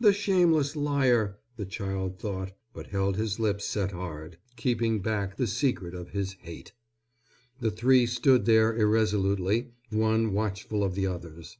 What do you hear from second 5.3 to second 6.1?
the secret of